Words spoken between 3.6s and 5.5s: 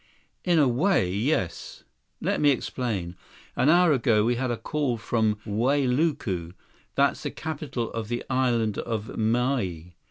hour ago, we had a call from